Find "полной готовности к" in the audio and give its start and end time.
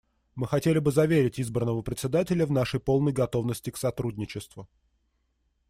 2.79-3.77